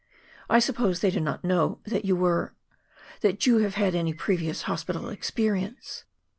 "I 0.49 0.57
suppose 0.57 0.99
they 1.01 1.11
do 1.11 1.19
not 1.19 1.43
know 1.43 1.79
that 1.83 2.05
you 2.05 2.15
were 2.15 2.55
that 3.19 3.45
you 3.45 3.57
have 3.59 3.75
had 3.75 3.93
any 3.93 4.15
previous 4.15 4.63
hospital 4.63 5.09
experience." 5.09 6.05